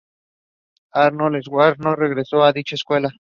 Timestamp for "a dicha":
2.43-2.75